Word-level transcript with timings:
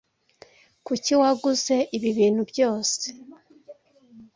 Kuki 0.85 1.11
waguze 1.21 1.75
ibi 1.97 2.09
bintu 2.17 2.41
byose? 2.51 3.05